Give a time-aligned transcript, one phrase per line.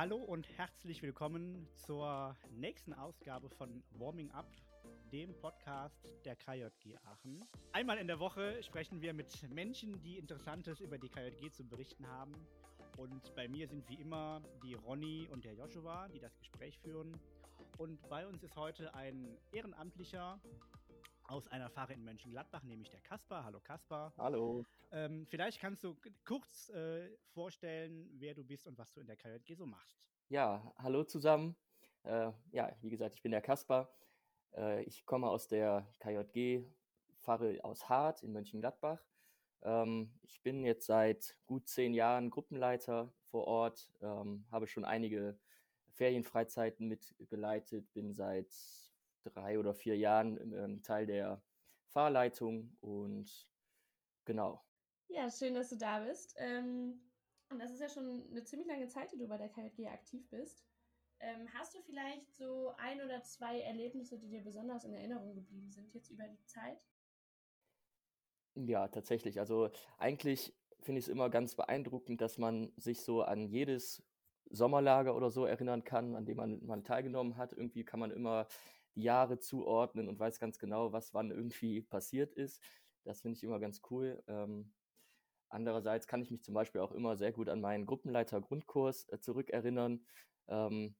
[0.00, 4.50] Hallo und herzlich willkommen zur nächsten Ausgabe von Warming Up,
[5.12, 7.44] dem Podcast der KJG Aachen.
[7.72, 12.06] Einmal in der Woche sprechen wir mit Menschen, die Interessantes über die KJG zu berichten
[12.08, 12.32] haben.
[12.96, 17.20] Und bei mir sind wie immer die Ronny und der Joshua, die das Gespräch führen.
[17.76, 20.40] Und bei uns ist heute ein Ehrenamtlicher
[21.30, 23.44] aus einer Fahre in Mönchengladbach, nämlich der Kaspar.
[23.44, 24.12] Hallo Kaspar.
[24.18, 24.66] Hallo.
[24.90, 29.16] Ähm, vielleicht kannst du kurz äh, vorstellen, wer du bist und was du in der
[29.16, 29.96] KJG so machst.
[30.28, 31.54] Ja, hallo zusammen.
[32.02, 33.94] Äh, ja, wie gesagt, ich bin der Kaspar.
[34.56, 36.64] Äh, ich komme aus der KJG
[37.20, 39.00] Pfarre aus Hart in Mönchengladbach.
[39.62, 45.38] Ähm, ich bin jetzt seit gut zehn Jahren Gruppenleiter vor Ort, ähm, habe schon einige
[45.92, 48.52] Ferienfreizeiten mitgeleitet, bin seit
[49.22, 51.42] drei oder vier Jahren ähm, Teil der
[51.88, 53.48] Fahrleitung und
[54.24, 54.64] genau.
[55.08, 56.34] Ja, schön, dass du da bist.
[56.38, 57.00] Ähm,
[57.50, 60.28] und das ist ja schon eine ziemlich lange Zeit, die du bei der KJG aktiv
[60.30, 60.64] bist.
[61.18, 65.70] Ähm, hast du vielleicht so ein oder zwei Erlebnisse, die dir besonders in Erinnerung geblieben
[65.70, 66.78] sind, jetzt über die Zeit?
[68.54, 69.38] Ja, tatsächlich.
[69.38, 74.02] Also eigentlich finde ich es immer ganz beeindruckend, dass man sich so an jedes
[74.50, 77.52] Sommerlager oder so erinnern kann, an dem man mal teilgenommen hat.
[77.52, 78.46] Irgendwie kann man immer
[78.94, 82.62] die Jahre zuordnen und weiß ganz genau, was wann irgendwie passiert ist.
[83.04, 84.22] Das finde ich immer ganz cool.
[84.26, 84.72] Ähm,
[85.48, 90.04] andererseits kann ich mich zum Beispiel auch immer sehr gut an meinen Gruppenleiter-Grundkurs äh, zurückerinnern.
[90.48, 90.96] Ähm,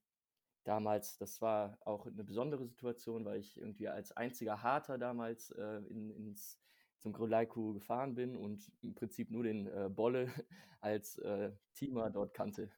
[0.65, 5.79] damals, das war auch eine besondere Situation, weil ich irgendwie als einziger Harter damals äh,
[5.89, 6.61] in, ins,
[6.99, 10.29] zum Grolaiku gefahren bin und im Prinzip nur den äh, Bolle
[10.81, 12.71] als äh, Teamer dort kannte.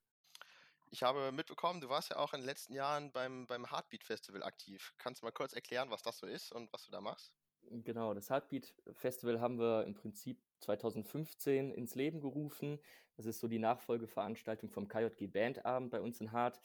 [0.93, 4.43] Ich habe mitbekommen, du warst ja auch in den letzten Jahren beim, beim Heartbeat Festival
[4.43, 4.93] aktiv.
[4.99, 7.33] Kannst du mal kurz erklären, was das so ist und was du da machst?
[7.71, 12.78] Genau, das Heartbeat Festival haben wir im Prinzip 2015 ins Leben gerufen.
[13.16, 16.61] Das ist so die Nachfolgeveranstaltung vom KJG Bandabend bei uns in Hart.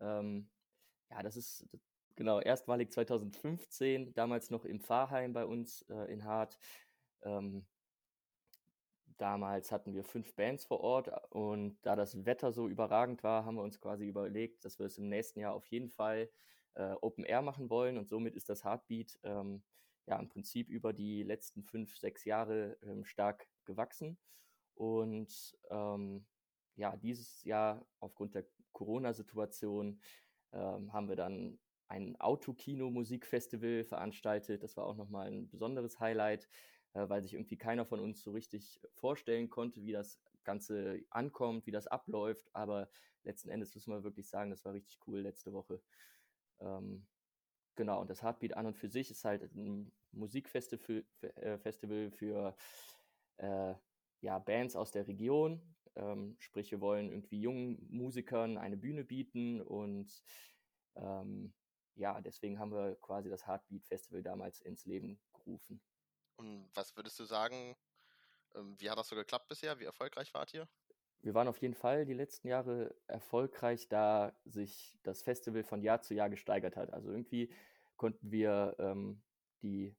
[0.00, 0.48] Ähm,
[1.10, 1.68] ja, das ist
[2.14, 6.56] genau erstmalig 2015, damals noch im Pfarrheim bei uns äh, in Hart.
[7.24, 7.66] Ähm,
[9.18, 13.56] Damals hatten wir fünf Bands vor Ort und da das Wetter so überragend war, haben
[13.56, 16.28] wir uns quasi überlegt, dass wir es im nächsten Jahr auf jeden Fall
[16.74, 19.62] äh, Open Air machen wollen und somit ist das Heartbeat ähm,
[20.06, 24.18] ja im Prinzip über die letzten fünf, sechs Jahre ähm, stark gewachsen
[24.74, 26.26] und ähm,
[26.76, 29.98] ja, dieses Jahr aufgrund der Corona-Situation
[30.52, 34.62] ähm, haben wir dann ein Autokino-Musikfestival veranstaltet.
[34.62, 36.48] Das war auch nochmal ein besonderes Highlight
[36.96, 41.66] äh, weil sich irgendwie keiner von uns so richtig vorstellen konnte, wie das Ganze ankommt,
[41.66, 42.48] wie das abläuft.
[42.54, 42.88] Aber
[43.22, 45.82] letzten Endes müssen wir wirklich sagen, das war richtig cool letzte Woche.
[46.60, 47.06] Ähm,
[47.74, 51.04] genau, und das Heartbeat an und für sich ist halt ein Musikfestival für,
[51.36, 52.56] äh, für
[53.36, 53.74] äh,
[54.22, 55.60] ja, Bands aus der Region.
[55.96, 60.22] Ähm, sprich, wir wollen irgendwie jungen Musikern eine Bühne bieten und
[60.94, 61.52] ähm,
[61.94, 65.80] ja, deswegen haben wir quasi das Heartbeat Festival damals ins Leben gerufen.
[66.36, 67.76] Und was würdest du sagen,
[68.54, 69.78] ähm, wie hat das so geklappt bisher?
[69.78, 70.68] Wie erfolgreich wart ihr?
[71.22, 76.02] Wir waren auf jeden Fall die letzten Jahre erfolgreich, da sich das Festival von Jahr
[76.02, 76.92] zu Jahr gesteigert hat.
[76.92, 77.52] Also irgendwie
[77.96, 79.22] konnten wir ähm,
[79.62, 79.96] die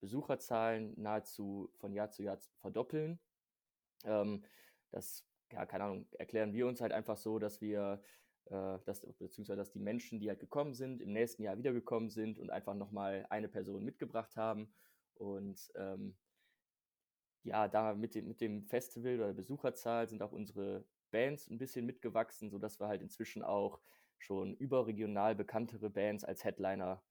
[0.00, 3.18] Besucherzahlen nahezu von Jahr zu Jahr verdoppeln.
[4.04, 4.44] Ähm,
[4.90, 8.02] das, ja, keine Ahnung, erklären wir uns halt einfach so, dass wir,
[8.44, 12.38] äh, dass, beziehungsweise dass die Menschen, die halt gekommen sind, im nächsten Jahr wiedergekommen sind
[12.38, 14.72] und einfach nochmal eine Person mitgebracht haben
[15.14, 16.16] und ähm,
[17.42, 21.58] ja, da mit dem, mit dem Festival oder der Besucherzahl sind auch unsere Bands ein
[21.58, 23.80] bisschen mitgewachsen, sodass wir halt inzwischen auch
[24.18, 27.02] schon überregional bekanntere Bands als Headliner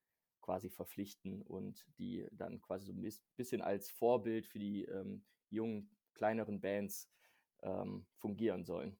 [0.41, 5.95] quasi verpflichten und die dann quasi so ein bisschen als Vorbild für die ähm, jungen,
[6.13, 7.09] kleineren Bands
[7.61, 8.97] ähm, fungieren sollen.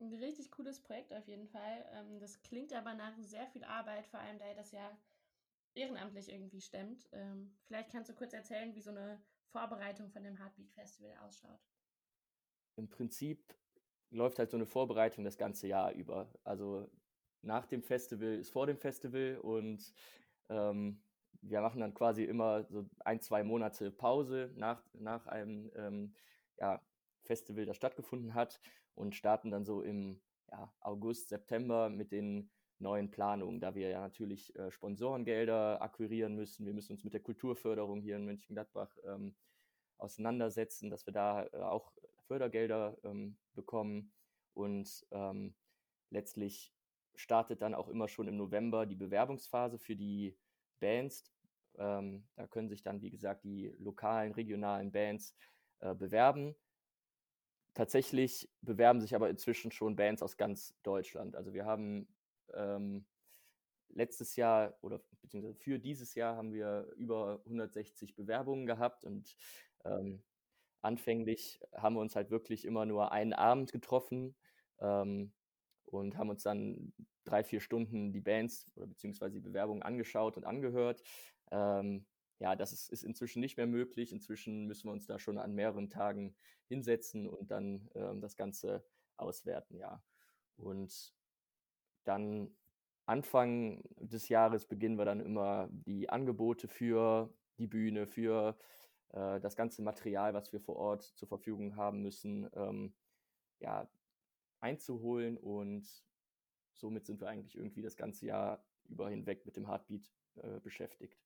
[0.00, 1.84] Ein richtig cooles Projekt auf jeden Fall.
[1.92, 4.96] Ähm, das klingt aber nach sehr viel Arbeit, vor allem da ihr das ja
[5.74, 7.08] ehrenamtlich irgendwie stemmt.
[7.12, 9.20] Ähm, vielleicht kannst du kurz erzählen, wie so eine
[9.50, 11.60] Vorbereitung von dem Heartbeat Festival ausschaut.
[12.76, 13.54] Im Prinzip
[14.10, 16.32] läuft halt so eine Vorbereitung das ganze Jahr über.
[16.44, 16.90] Also
[17.42, 19.92] nach dem Festival ist vor dem Festival und
[20.48, 21.02] ähm,
[21.40, 26.14] wir machen dann quasi immer so ein, zwei Monate Pause nach, nach einem ähm,
[26.58, 26.82] ja,
[27.22, 28.60] Festival, das stattgefunden hat
[28.94, 30.20] und starten dann so im
[30.50, 32.50] ja, August, September mit den
[32.80, 36.66] neuen Planungen, da wir ja natürlich äh, Sponsorengelder akquirieren müssen.
[36.66, 39.34] Wir müssen uns mit der Kulturförderung hier in Mönchengladbach ähm,
[39.96, 41.92] auseinandersetzen, dass wir da äh, auch
[42.26, 44.12] Fördergelder ähm, bekommen.
[44.54, 45.54] Und ähm,
[46.10, 46.72] letztlich
[47.14, 50.36] startet dann auch immer schon im November die Bewerbungsphase für die
[50.80, 51.24] Bands.
[51.76, 55.34] Ähm, da können sich dann, wie gesagt, die lokalen, regionalen Bands
[55.80, 56.54] äh, bewerben
[57.78, 61.36] tatsächlich bewerben sich aber inzwischen schon Bands aus ganz Deutschland.
[61.36, 62.08] Also wir haben
[62.54, 63.06] ähm,
[63.90, 69.36] letztes Jahr oder beziehungsweise für dieses Jahr haben wir über 160 Bewerbungen gehabt und
[69.84, 70.22] ähm,
[70.82, 74.36] anfänglich haben wir uns halt wirklich immer nur einen Abend getroffen
[74.80, 75.32] ähm,
[75.86, 76.92] und haben uns dann
[77.24, 81.02] drei, vier Stunden die Bands oder beziehungsweise die Bewerbungen angeschaut und angehört.
[81.50, 82.06] Ähm,
[82.40, 84.12] ja, das ist, ist, inzwischen nicht mehr möglich.
[84.12, 86.36] Inzwischen müssen wir uns da schon an mehreren Tagen
[86.66, 88.84] hinsetzen und dann ähm, das Ganze
[89.16, 90.02] auswerten, ja.
[90.56, 91.14] Und
[92.04, 92.50] dann
[93.06, 98.56] Anfang des Jahres beginnen wir dann immer die Angebote für die Bühne, für
[99.12, 102.94] äh, das ganze Material, was wir vor Ort zur Verfügung haben müssen, ähm,
[103.60, 103.88] ja,
[104.60, 105.86] einzuholen und
[106.74, 111.18] somit sind wir eigentlich irgendwie das ganze Jahr über hinweg mit dem Heartbeat äh, beschäftigt.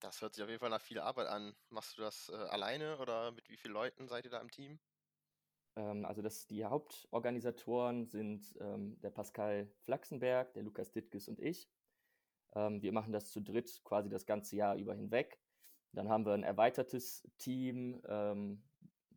[0.00, 1.54] Das hört sich auf jeden Fall nach viel Arbeit an.
[1.68, 4.78] Machst du das äh, alleine oder mit wie vielen Leuten seid ihr da im Team?
[5.76, 11.68] Ähm, also das, die Hauptorganisatoren sind ähm, der Pascal Flachsenberg, der Lukas Dittges und ich.
[12.54, 15.40] Ähm, wir machen das zu dritt quasi das ganze Jahr über hinweg.
[15.92, 18.62] Dann haben wir ein erweitertes Team, ähm,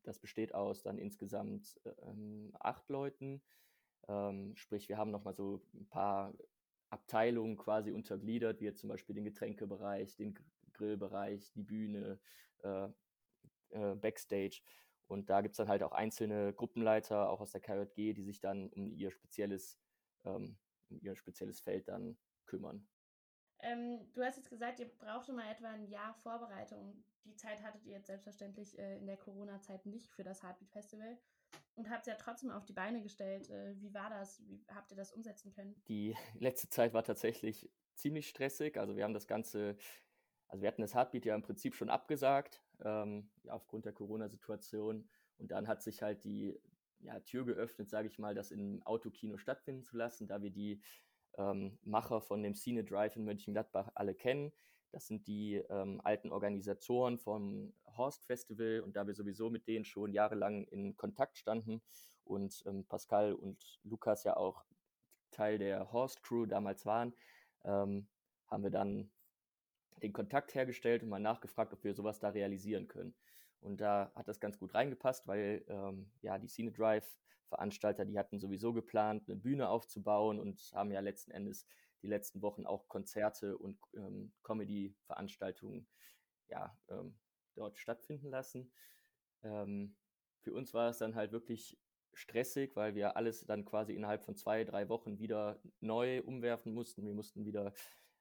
[0.03, 3.41] das besteht aus dann insgesamt ähm, acht Leuten.
[4.07, 6.33] Ähm, sprich, wir haben nochmal so ein paar
[6.89, 10.37] Abteilungen quasi untergliedert, wie jetzt zum Beispiel den Getränkebereich, den
[10.73, 12.19] Grillbereich, die Bühne,
[12.63, 12.89] äh,
[13.69, 14.61] äh, Backstage.
[15.13, 18.39] Und da gibt es dann halt auch einzelne Gruppenleiter, auch aus der KJG, die sich
[18.39, 19.79] dann um ihr spezielles,
[20.25, 20.57] ähm,
[20.89, 22.85] um ihr spezielles Feld dann kümmern.
[23.59, 27.03] Ähm, du hast jetzt gesagt, ihr braucht mal etwa ein Jahr Vorbereitung.
[27.23, 31.17] Die Zeit hattet ihr jetzt selbstverständlich äh, in der Corona-Zeit nicht für das Heartbeat Festival
[31.75, 33.49] und habt es ja trotzdem auf die Beine gestellt.
[33.49, 34.45] Äh, wie war das?
[34.47, 35.75] Wie habt ihr das umsetzen können?
[35.87, 38.77] Die letzte Zeit war tatsächlich ziemlich stressig.
[38.77, 39.77] Also wir haben das Ganze
[40.53, 45.09] also wir hatten das Heartbeat ja im Prinzip schon abgesagt, ähm, aufgrund der Corona-Situation.
[45.39, 46.55] Und dann hat sich halt die
[46.99, 50.79] ja, Tür geöffnet, sage ich mal, das im Autokino stattfinden zu lassen, da wir die
[51.39, 54.53] ähm, Macher von dem Cine Drive in Mönchengladbach alle kennen.
[54.91, 59.85] Das sind die ähm, alten Organisatoren vom Horst Festival und da wir sowieso mit denen
[59.85, 61.81] schon jahrelang in Kontakt standen
[62.25, 64.63] und ähm, Pascal und Lukas ja auch
[65.31, 67.15] Teil der Horst Crew damals waren,
[67.63, 68.07] ähm,
[68.45, 69.09] haben wir dann
[70.03, 73.15] den Kontakt hergestellt und mal nachgefragt, ob wir sowas da realisieren können.
[73.61, 77.17] Und da hat das ganz gut reingepasst, weil ähm, ja die Cine Drive
[77.47, 81.67] Veranstalter, die hatten sowieso geplant, eine Bühne aufzubauen und haben ja letzten Endes
[82.01, 85.87] die letzten Wochen auch Konzerte und ähm, Comedy-Veranstaltungen
[86.49, 87.15] ja, ähm,
[87.55, 88.71] dort stattfinden lassen.
[89.43, 89.95] Ähm,
[90.41, 91.77] für uns war es dann halt wirklich
[92.13, 97.05] stressig, weil wir alles dann quasi innerhalb von zwei, drei Wochen wieder neu umwerfen mussten.
[97.05, 97.73] Wir mussten wieder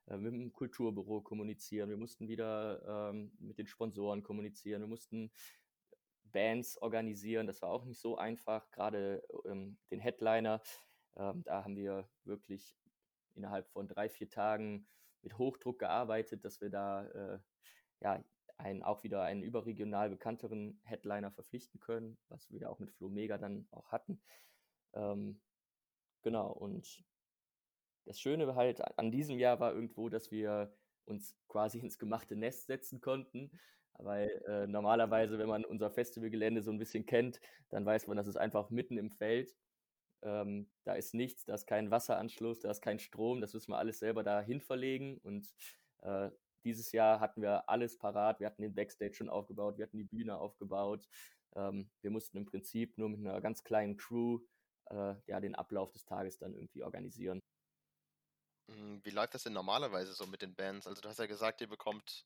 [0.07, 5.31] äh, mit dem Kulturbüro kommunizieren, wir mussten wieder ähm, mit den Sponsoren kommunizieren, wir mussten
[6.33, 7.47] Bands organisieren.
[7.47, 10.61] Das war auch nicht so einfach, gerade ähm, den Headliner.
[11.17, 12.77] Ähm, da haben wir wirklich
[13.35, 14.89] innerhalb von drei, vier Tagen
[15.23, 17.39] mit Hochdruck gearbeitet, dass wir da äh,
[18.01, 18.25] ja,
[18.59, 23.39] einen, auch wieder einen überregional bekannteren Headliner verpflichten können, was wir auch mit Flo Mega
[23.39, 24.21] dann auch hatten.
[24.95, 25.41] Ähm,
[26.23, 27.05] genau, und
[28.05, 32.67] das Schöne halt an diesem Jahr war irgendwo, dass wir uns quasi ins gemachte Nest
[32.67, 33.51] setzen konnten.
[33.99, 38.27] Weil äh, normalerweise, wenn man unser Festivalgelände so ein bisschen kennt, dann weiß man, das
[38.27, 39.55] ist einfach mitten im Feld.
[40.23, 43.79] Ähm, da ist nichts, da ist kein Wasseranschluss, da ist kein Strom, das müssen wir
[43.79, 45.19] alles selber dahin verlegen.
[45.19, 45.53] Und
[46.03, 46.31] äh,
[46.65, 48.41] dieses Jahr hatten wir alles parat.
[48.41, 51.07] Wir hatten den Backstage schon aufgebaut, wir hatten die Bühne aufgebaut.
[51.55, 54.41] Ähm, wir mussten im Prinzip nur mit einer ganz kleinen Crew
[54.91, 57.41] äh, ja, den Ablauf des Tages dann irgendwie organisieren.
[58.69, 60.87] Hm, wie läuft das denn normalerweise so mit den Bands?
[60.87, 62.25] Also du hast ja gesagt, ihr bekommt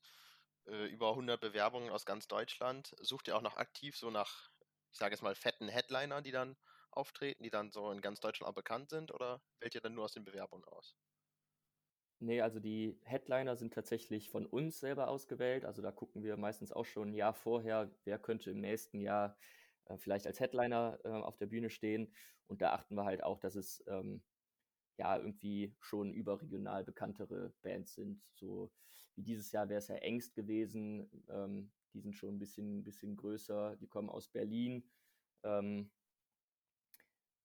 [0.65, 2.95] äh, über 100 Bewerbungen aus ganz Deutschland.
[2.99, 4.49] Sucht ihr auch noch aktiv so nach,
[4.91, 6.57] ich sage jetzt mal, fetten Headlinern, die dann
[6.91, 9.11] auftreten, die dann so in ganz Deutschland auch bekannt sind?
[9.11, 10.95] Oder wählt ihr dann nur aus den Bewerbungen aus?
[12.19, 15.65] Nee, also die Headliner sind tatsächlich von uns selber ausgewählt.
[15.65, 19.37] Also da gucken wir meistens auch schon ein Jahr vorher, wer könnte im nächsten Jahr
[19.85, 22.15] äh, vielleicht als Headliner äh, auf der Bühne stehen.
[22.47, 24.23] Und da achten wir halt auch, dass es ähm,
[24.97, 28.21] ja irgendwie schon überregional bekanntere Bands sind.
[28.33, 28.71] So
[29.15, 31.09] wie dieses Jahr wäre es ja Engst gewesen.
[31.29, 33.75] Ähm, die sind schon ein bisschen, bisschen größer.
[33.77, 34.83] Die kommen aus Berlin.
[35.43, 35.89] Ähm,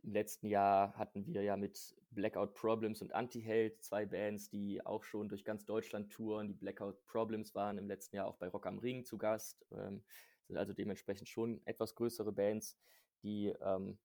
[0.03, 5.03] Im letzten Jahr hatten wir ja mit Blackout Problems und Anti-Held zwei Bands, die auch
[5.05, 6.49] schon durch ganz Deutschland touren.
[6.49, 9.65] Die Blackout Problems waren im letzten Jahr auch bei Rock am Ring zu Gast.
[9.73, 10.03] Ähm,
[10.47, 12.77] sind also dementsprechend schon etwas größere Bands,
[13.23, 13.99] die ähm,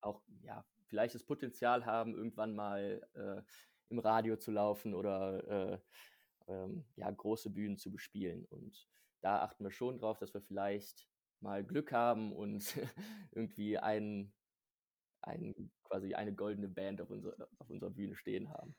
[0.00, 3.42] auch ja, vielleicht das Potenzial haben, irgendwann mal äh,
[3.88, 5.78] im Radio zu laufen oder äh,
[6.48, 8.44] ähm, ja, große Bühnen zu bespielen.
[8.46, 8.88] Und
[9.20, 11.08] da achten wir schon drauf, dass wir vielleicht
[11.40, 12.62] mal Glück haben und
[13.32, 14.32] irgendwie einen,
[15.22, 18.74] einen, quasi eine goldene Band auf, unser, auf unserer Bühne stehen haben.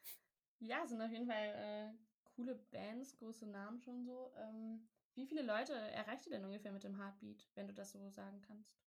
[0.60, 4.32] Ja, sind auf jeden Fall äh, coole Bands, große Namen schon so.
[4.38, 8.10] Ähm, wie viele Leute erreicht ihr denn ungefähr mit dem Heartbeat, wenn du das so
[8.10, 8.80] sagen kannst?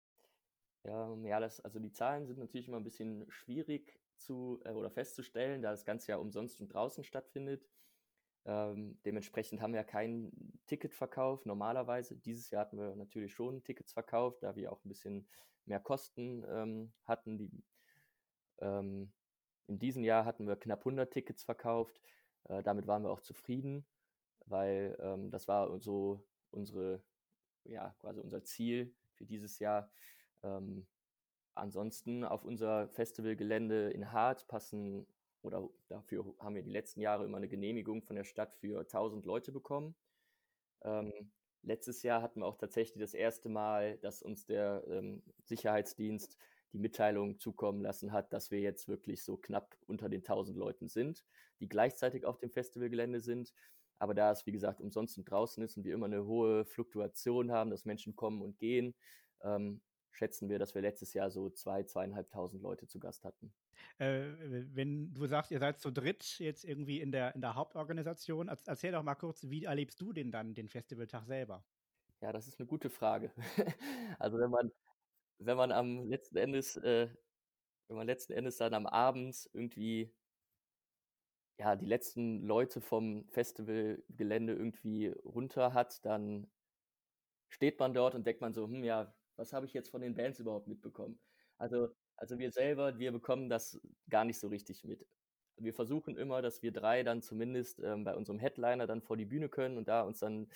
[0.84, 4.90] Ja, ja das, also die Zahlen sind natürlich immer ein bisschen schwierig zu äh, oder
[4.90, 7.68] festzustellen, da das Ganze ja umsonst und draußen stattfindet.
[8.44, 12.16] Ähm, dementsprechend haben wir keinen Ticketverkauf normalerweise.
[12.16, 15.28] Dieses Jahr hatten wir natürlich schon Tickets verkauft, da wir auch ein bisschen
[15.66, 17.36] mehr Kosten ähm, hatten.
[17.38, 17.50] Die,
[18.60, 19.12] ähm,
[19.66, 22.00] in diesem Jahr hatten wir knapp 100 Tickets verkauft.
[22.44, 23.86] Äh, damit waren wir auch zufrieden,
[24.46, 27.02] weil ähm, das war so unsere,
[27.64, 29.90] ja, quasi unser Ziel für dieses Jahr.
[30.42, 30.86] Ähm,
[31.54, 35.06] ansonsten auf unser Festivalgelände in Hart passen
[35.42, 39.24] oder dafür haben wir die letzten Jahre immer eine Genehmigung von der Stadt für 1000
[39.24, 39.94] Leute bekommen.
[40.82, 41.12] Ähm,
[41.62, 46.36] letztes Jahr hatten wir auch tatsächlich das erste Mal, dass uns der ähm, Sicherheitsdienst
[46.72, 50.88] die Mitteilung zukommen lassen hat, dass wir jetzt wirklich so knapp unter den 1000 Leuten
[50.88, 51.24] sind,
[51.60, 53.54] die gleichzeitig auf dem Festivalgelände sind.
[53.98, 57.50] Aber da es, wie gesagt, umsonst und draußen ist und wir immer eine hohe Fluktuation
[57.50, 58.94] haben, dass Menschen kommen und gehen,
[59.42, 59.80] ähm,
[60.18, 63.52] schätzen wir, dass wir letztes Jahr so zwei, zweieinhalbtausend Leute zu Gast hatten.
[63.98, 64.32] Äh,
[64.74, 68.92] wenn du sagst, ihr seid zu dritt jetzt irgendwie in der, in der Hauptorganisation, erzähl
[68.92, 71.64] doch mal kurz, wie erlebst du denn dann den Festivaltag selber?
[72.20, 73.32] Ja, das ist eine gute Frage.
[74.18, 74.72] also wenn man,
[75.38, 77.08] wenn man am letzten Endes, äh,
[77.86, 80.12] wenn man letzten Endes dann am Abend irgendwie
[81.60, 86.48] ja, die letzten Leute vom Festivalgelände irgendwie runter hat, dann
[87.48, 90.14] steht man dort und denkt man so, hm, ja, was habe ich jetzt von den
[90.14, 91.18] Bands überhaupt mitbekommen?
[91.56, 95.06] Also, also wir selber, wir bekommen das gar nicht so richtig mit.
[95.56, 99.24] Wir versuchen immer, dass wir drei dann zumindest ähm, bei unserem Headliner dann vor die
[99.24, 100.48] Bühne können und da uns dann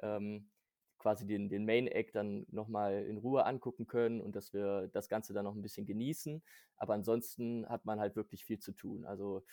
[0.00, 0.50] ähm,
[0.98, 5.08] quasi den, den Main Act dann nochmal in Ruhe angucken können und dass wir das
[5.08, 6.42] Ganze dann noch ein bisschen genießen.
[6.76, 9.04] Aber ansonsten hat man halt wirklich viel zu tun.
[9.04, 9.44] Also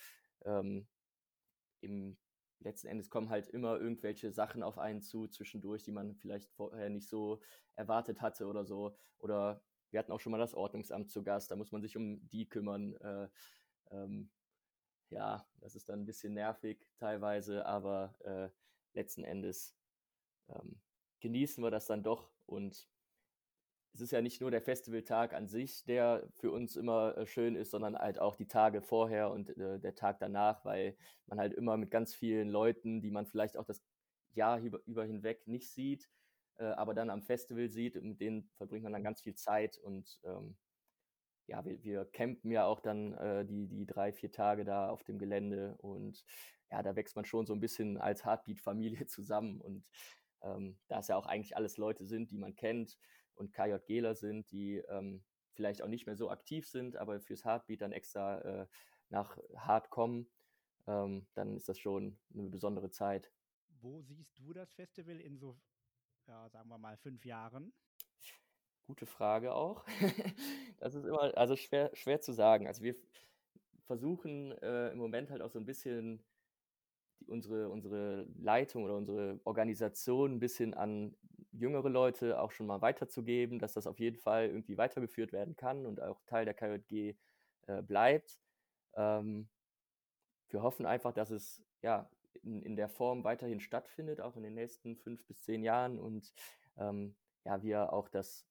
[0.46, 0.88] ähm,
[1.82, 2.18] im
[2.63, 6.89] letzten Endes kommen halt immer irgendwelche Sachen auf einen zu zwischendurch, die man vielleicht vorher
[6.89, 7.41] nicht so
[7.75, 8.96] erwartet hatte oder so.
[9.20, 12.27] Oder wir hatten auch schon mal das Ordnungsamt zu Gast, da muss man sich um
[12.29, 12.96] die kümmern.
[12.96, 13.29] Äh,
[13.91, 14.32] ähm,
[15.10, 18.50] ja, das ist dann ein bisschen nervig teilweise, aber äh,
[18.93, 19.75] letzten Endes
[20.50, 20.82] ähm,
[21.20, 22.89] genießen wir das dann doch und
[23.93, 27.55] es ist ja nicht nur der Festivaltag an sich, der für uns immer äh, schön
[27.55, 30.97] ist, sondern halt auch die Tage vorher und äh, der Tag danach, weil
[31.27, 33.83] man halt immer mit ganz vielen Leuten, die man vielleicht auch das
[34.33, 36.09] Jahr über, hinweg nicht sieht,
[36.57, 40.19] äh, aber dann am Festival sieht, mit denen verbringt man dann ganz viel Zeit und
[40.23, 40.57] ähm,
[41.45, 45.03] ja, wir, wir campen ja auch dann äh, die, die drei, vier Tage da auf
[45.03, 46.25] dem Gelände und
[46.71, 49.85] ja, da wächst man schon so ein bisschen als Heartbeat-Familie zusammen und
[50.41, 52.97] ähm, da es ja auch eigentlich alles Leute sind, die man kennt,
[53.36, 55.24] und KJGler sind, die ähm,
[55.54, 58.68] vielleicht auch nicht mehr so aktiv sind, aber fürs Heartbeat dann extra äh,
[59.10, 60.28] nach Hart kommen,
[60.88, 63.32] ähm, dann ist das schon eine besondere Zeit.
[63.82, 65.58] Wo siehst du das Festival in so,
[66.28, 67.74] ja, sagen wir mal, fünf Jahren?
[68.86, 69.86] Gute Frage auch.
[70.80, 72.68] das ist immer, also schwer, schwer zu sagen.
[72.68, 72.96] Also wir
[73.86, 76.24] versuchen äh, im Moment halt auch so ein bisschen
[77.20, 81.16] die, unsere, unsere Leitung oder unsere Organisation ein bisschen an
[81.53, 85.86] jüngere Leute auch schon mal weiterzugeben, dass das auf jeden Fall irgendwie weitergeführt werden kann
[85.86, 87.15] und auch Teil der KJG
[87.67, 88.39] äh, bleibt.
[88.95, 89.48] Ähm,
[90.50, 92.10] wir hoffen einfach, dass es ja
[92.43, 96.33] in, in der Form weiterhin stattfindet, auch in den nächsten fünf bis zehn Jahren und
[96.77, 98.45] ähm, ja, wir auch das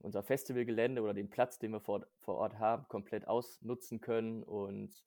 [0.00, 4.42] unser Festivalgelände oder den Platz, den wir vor, vor Ort haben, komplett ausnutzen können.
[4.42, 5.04] Und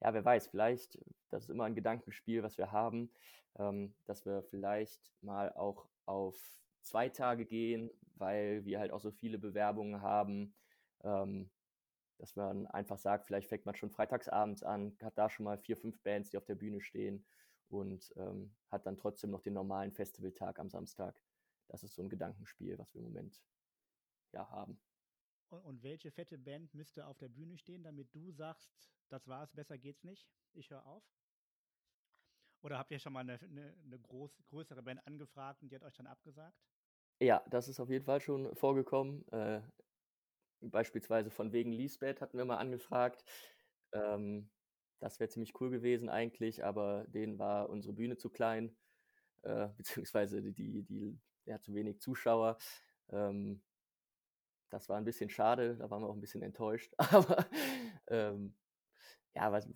[0.00, 0.98] ja, wer weiß, vielleicht,
[1.30, 3.10] das ist immer ein Gedankenspiel, was wir haben,
[3.58, 6.38] ähm, dass wir vielleicht mal auch auf
[6.86, 10.54] zwei Tage gehen, weil wir halt auch so viele Bewerbungen haben,
[11.02, 11.50] ähm,
[12.18, 15.76] dass man einfach sagt, vielleicht fängt man schon freitagsabends an, hat da schon mal vier,
[15.76, 17.26] fünf Bands, die auf der Bühne stehen
[17.68, 21.20] und ähm, hat dann trotzdem noch den normalen Festivaltag am Samstag.
[21.68, 23.42] Das ist so ein Gedankenspiel, was wir im Moment
[24.32, 24.80] ja haben.
[25.48, 28.70] Und, und welche fette Band müsste auf der Bühne stehen, damit du sagst,
[29.08, 31.04] das war's, besser geht's nicht, ich höre auf?
[32.62, 35.82] Oder habt ihr schon mal eine, eine, eine groß, größere Band angefragt und die hat
[35.82, 36.58] euch dann abgesagt?
[37.20, 39.26] Ja, das ist auf jeden Fall schon vorgekommen.
[39.32, 39.60] Äh,
[40.60, 43.24] beispielsweise von wegen Lisbeth hatten wir mal angefragt.
[43.92, 44.50] Ähm,
[45.00, 48.76] das wäre ziemlich cool gewesen eigentlich, aber denen war unsere Bühne zu klein,
[49.42, 52.58] äh, beziehungsweise die, die, ja, zu wenig Zuschauer.
[53.10, 53.62] Ähm,
[54.70, 56.92] das war ein bisschen schade, da waren wir auch ein bisschen enttäuscht.
[56.98, 57.46] Aber
[58.08, 58.54] ähm,
[59.34, 59.68] ja, was,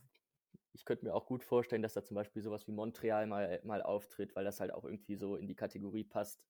[0.74, 3.82] ich könnte mir auch gut vorstellen, dass da zum Beispiel sowas wie Montreal mal, mal
[3.82, 6.44] auftritt, weil das halt auch irgendwie so in die Kategorie passt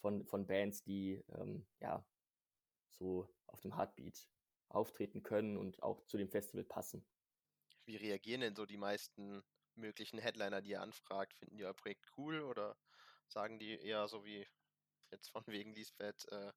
[0.00, 2.04] von, von Bands, die ähm, ja
[2.90, 4.28] so auf dem Heartbeat
[4.68, 7.06] auftreten können und auch zu dem Festival passen.
[7.84, 9.42] Wie reagieren denn so die meisten
[9.74, 11.34] möglichen Headliner, die ihr anfragt?
[11.34, 12.76] Finden die euer Projekt cool oder
[13.28, 14.46] sagen die eher so wie
[15.10, 16.52] jetzt von wegen Lisbeth, äh,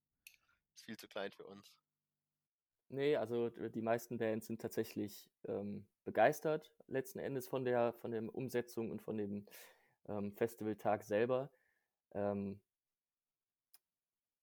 [0.76, 1.72] ist viel zu klein für uns?
[2.90, 8.36] Nee, also die meisten Bands sind tatsächlich ähm, begeistert letzten Endes von der, von der
[8.36, 9.46] Umsetzung und von dem
[10.10, 11.50] ähm, Festivaltag selber.
[12.14, 12.60] Ähm,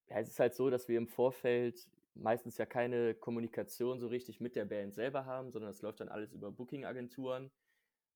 [0.08, 4.40] ja, es ist halt so, dass wir im Vorfeld meistens ja keine Kommunikation so richtig
[4.40, 7.50] mit der Band selber haben, sondern es läuft dann alles über Booking-Agenturen.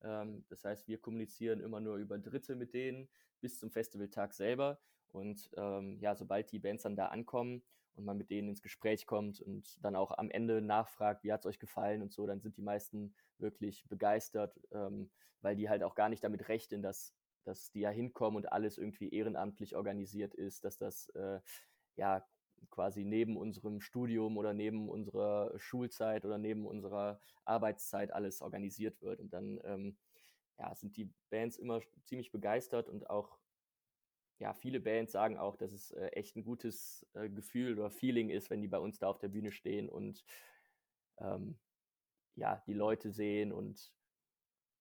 [0.02, 3.08] Ähm, das heißt, wir kommunizieren immer nur über Dritte mit denen
[3.40, 4.80] bis zum Festivaltag selber.
[5.08, 7.62] Und ähm, ja, sobald die Bands dann da ankommen
[7.94, 11.40] und man mit denen ins Gespräch kommt und dann auch am Ende nachfragt, wie hat
[11.40, 15.10] es euch gefallen und so, dann sind die meisten wirklich begeistert, ähm,
[15.42, 18.78] weil die halt auch gar nicht damit rechnen, dass, dass die ja hinkommen und alles
[18.78, 21.40] irgendwie ehrenamtlich organisiert ist, dass das äh,
[21.96, 22.26] ja
[22.70, 29.20] quasi neben unserem Studium oder neben unserer Schulzeit oder neben unserer Arbeitszeit alles organisiert wird.
[29.20, 29.96] Und dann ähm,
[30.58, 33.38] ja, sind die Bands immer ziemlich begeistert und auch
[34.38, 38.28] ja, viele Bands sagen auch, dass es äh, echt ein gutes äh, Gefühl oder Feeling
[38.28, 40.24] ist, wenn die bei uns da auf der Bühne stehen und
[41.18, 41.58] ähm,
[42.34, 43.92] ja, die Leute sehen und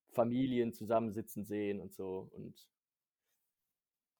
[0.10, 2.30] Familien zusammensitzen sehen und so.
[2.32, 2.68] Und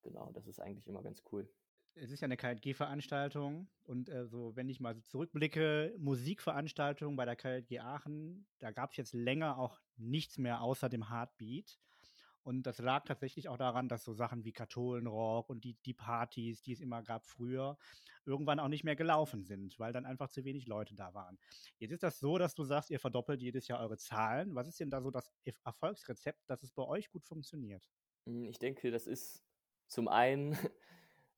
[0.04, 1.50] genau, das ist eigentlich immer ganz cool.
[1.96, 7.26] Es ist ja eine KLG-Veranstaltung und äh, so, wenn ich mal so zurückblicke, Musikveranstaltungen bei
[7.26, 11.80] der KLG Aachen, da gab es jetzt länger auch nichts mehr außer dem Heartbeat.
[12.44, 16.64] Und das lag tatsächlich auch daran, dass so Sachen wie Katholenrock und die, die Partys,
[16.64, 17.78] die es immer gab früher,
[18.26, 21.38] irgendwann auch nicht mehr gelaufen sind, weil dann einfach zu wenig Leute da waren.
[21.78, 24.56] Jetzt ist das so, dass du sagst, ihr verdoppelt jedes Jahr eure Zahlen.
[24.56, 25.32] Was ist denn da so das
[25.64, 27.88] Erfolgsrezept, dass es bei euch gut funktioniert?
[28.26, 29.44] Hm, ich denke, das ist
[29.88, 30.58] zum einen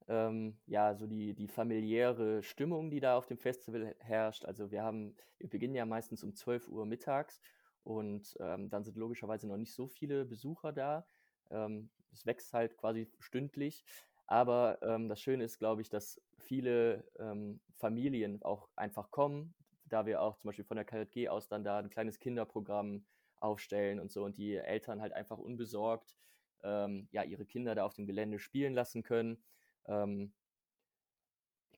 [0.07, 4.45] ähm, ja so die, die familiäre Stimmung, die da auf dem Festival herrscht.
[4.45, 7.41] Also wir haben, wir beginnen ja meistens um 12 Uhr mittags
[7.83, 11.05] und ähm, dann sind logischerweise noch nicht so viele Besucher da.
[11.49, 13.83] Ähm, es wächst halt quasi stündlich.
[14.25, 19.53] Aber ähm, das Schöne ist, glaube ich, dass viele ähm, Familien auch einfach kommen,
[19.85, 23.05] da wir auch zum Beispiel von der KJG aus dann da ein kleines Kinderprogramm
[23.39, 26.15] aufstellen und so und die Eltern halt einfach unbesorgt
[26.63, 29.43] ähm, ja ihre Kinder da auf dem Gelände spielen lassen können.
[29.87, 30.33] Ähm,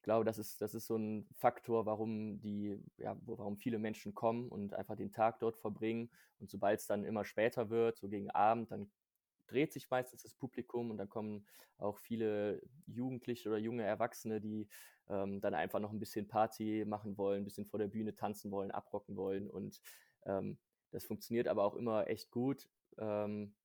[0.06, 4.50] glaube, das ist, das ist so ein Faktor, warum die, ja, warum viele Menschen kommen
[4.50, 6.12] und einfach den Tag dort verbringen.
[6.40, 8.92] Und sobald es dann immer später wird, so gegen Abend, dann
[9.48, 11.48] dreht sich meistens das Publikum und dann kommen
[11.80, 14.68] auch viele Jugendliche oder junge Erwachsene, die
[15.10, 18.52] ähm, dann einfach noch ein bisschen Party machen wollen, ein bisschen vor der Bühne tanzen
[18.52, 19.50] wollen, abrocken wollen.
[19.50, 19.82] Und
[20.28, 20.60] ähm,
[20.92, 22.70] das funktioniert aber auch immer echt gut.
[23.00, 23.56] Ähm,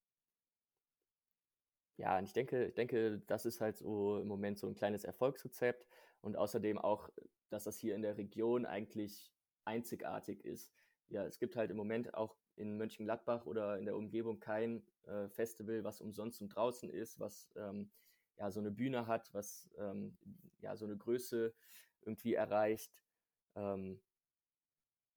[2.01, 5.05] ja, und ich denke, ich denke, das ist halt so im Moment so ein kleines
[5.05, 5.87] Erfolgsrezept
[6.23, 7.11] und außerdem auch,
[7.51, 9.31] dass das hier in der Region eigentlich
[9.67, 10.73] einzigartig ist.
[11.09, 15.29] Ja, es gibt halt im Moment auch in Mönchengladbach oder in der Umgebung kein äh,
[15.29, 17.91] Festival, was umsonst und draußen ist, was ähm,
[18.39, 20.17] ja so eine Bühne hat, was ähm,
[20.63, 21.53] ja so eine Größe
[22.01, 23.05] irgendwie erreicht.
[23.57, 24.01] Ähm,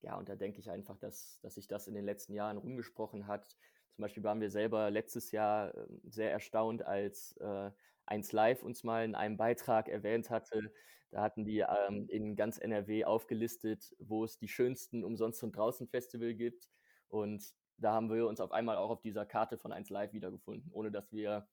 [0.02, 3.26] ja, und da denke ich einfach, dass, dass sich das in den letzten Jahren rumgesprochen
[3.26, 3.56] hat.
[3.96, 7.72] Zum Beispiel waren wir selber letztes Jahr ähm, sehr erstaunt, als äh,
[8.06, 10.72] 1 Live uns mal in einem Beitrag erwähnt hatte.
[11.12, 16.34] Da hatten die ähm, in ganz NRW aufgelistet, wo es die schönsten Umsonst- und Draußen-Festival
[16.34, 16.68] gibt.
[17.08, 17.44] Und
[17.78, 20.92] da haben wir uns auf einmal auch auf dieser Karte von 1 Live wiedergefunden, ohne
[20.92, 21.48] dass wir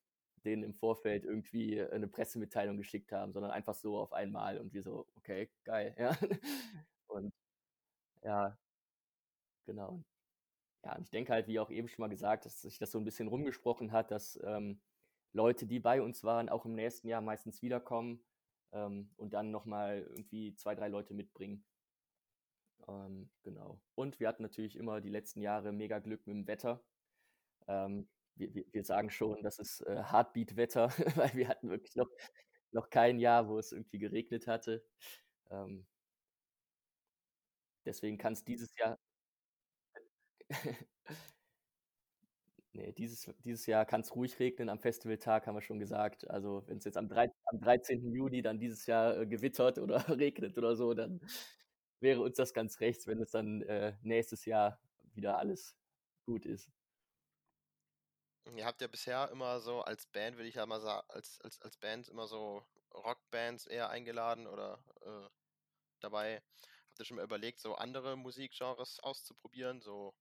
[0.44, 4.82] denen im Vorfeld irgendwie eine Pressemitteilung geschickt haben, sondern einfach so auf einmal und wir
[4.82, 6.16] so, okay, geil, ja.
[7.08, 7.32] Und
[8.22, 8.58] ja,
[9.66, 10.02] genau.
[10.84, 12.98] Ja, und ich denke halt, wie auch eben schon mal gesagt, dass sich das so
[12.98, 14.80] ein bisschen rumgesprochen hat, dass ähm,
[15.32, 18.24] Leute, die bei uns waren, auch im nächsten Jahr meistens wiederkommen
[18.72, 21.64] ähm, und dann nochmal irgendwie zwei, drei Leute mitbringen.
[22.88, 23.80] Ähm, genau.
[23.94, 26.82] Und wir hatten natürlich immer die letzten Jahre mega Glück mit dem Wetter.
[27.68, 32.08] Ähm, wir, wir, sagen schon, das ist äh, Heartbeat-Wetter, weil wir hatten wirklich noch,
[32.72, 34.84] noch kein Jahr, wo es irgendwie geregnet hatte.
[35.50, 35.86] Ähm,
[37.84, 38.98] deswegen kann es dieses Jahr
[42.72, 46.30] Nee, dieses, dieses Jahr kann es ruhig regnen am Festivaltag, haben wir schon gesagt.
[46.30, 48.12] Also wenn es jetzt am, 3, am 13.
[48.12, 51.20] Juni dann dieses Jahr äh, gewittert oder regnet oder so, dann
[51.98, 54.80] wäre uns das ganz rechts, wenn es dann äh, nächstes Jahr
[55.14, 55.76] wieder alles
[56.26, 56.70] gut ist.
[58.54, 61.60] Ihr habt ja bisher immer so als Band, würde ich ja mal sagen, als, als,
[61.60, 62.62] als Band immer so
[62.94, 65.28] Rockbands eher eingeladen oder äh,
[66.00, 66.36] dabei.
[66.88, 70.14] Habt ihr schon mal überlegt, so andere Musikgenres auszuprobieren, so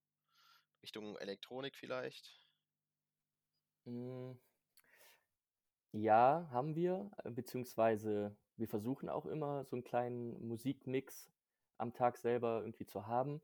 [0.84, 2.42] Richtung Elektronik vielleicht?
[3.86, 4.40] Hm.
[5.94, 11.32] Ja, haben wir, äh, beziehungsweise wir versuchen auch immer so einen kleinen Musikmix
[11.78, 13.42] am Tag selber irgendwie zu haben.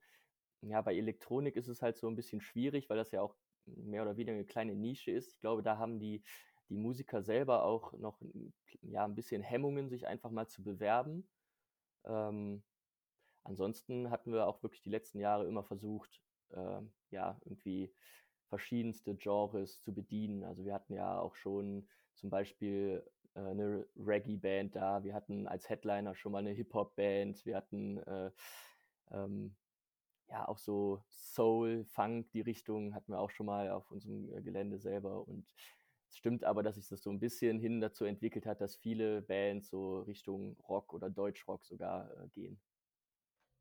[0.62, 4.04] Ja, bei Elektronik ist es halt so ein bisschen schwierig, weil das ja auch mehr
[4.04, 5.34] oder weniger eine kleine Nische ist.
[5.34, 6.24] Ich glaube, da haben die
[6.70, 8.22] die Musiker selber auch noch,
[8.82, 11.30] ja, 'n bisschen Hemmungen, sich einfach mal zu bewerben.
[12.06, 12.64] Ähm,
[13.44, 17.94] ansonsten hatten wir auch wirklich die letzten Jahre immer versucht, ähm, ja, irgendwie
[18.48, 20.44] verschiedenste Genres zu bedienen.
[20.44, 25.04] Also, wir hatten ja auch schon zum Beispiel, äh, 'ne Reggae-Band da.
[25.04, 27.46] Wir hatten als Headliner schon mal eine Hip-Hop-Band.
[27.46, 28.32] Wir hatten, äh,
[29.12, 29.58] ähm,
[30.30, 34.42] ja, auch so Soul, Funk, die Richtung hatten wir auch schon mal auf unserem, äh,
[34.42, 35.28] Gelände selber.
[35.28, 35.48] Und
[36.10, 39.22] es stimmt aber, dass sich das so ein bisschen hin dazu entwickelt hat, dass viele
[39.22, 42.62] Bands so Richtung Rock oder Deutschrock sogar, äh, gehen.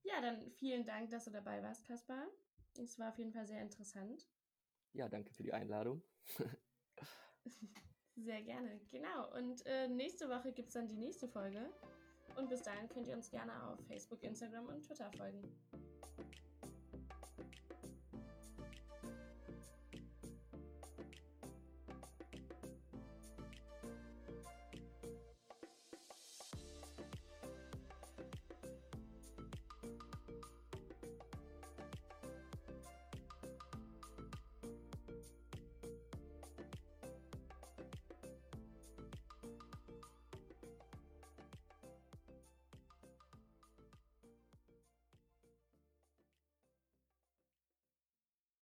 [0.03, 2.29] Ja, dann vielen Dank, dass du dabei warst, Kaspar.
[2.79, 4.29] Es war auf jeden Fall sehr interessant.
[4.93, 6.03] Ja, danke für die Einladung.
[8.17, 9.35] Sehr gerne, genau.
[9.37, 11.69] Und äh, nächste Woche gibt es dann die nächste Folge.
[12.37, 15.43] Und bis dahin könnt ihr uns gerne auf Facebook, Instagram und Twitter folgen.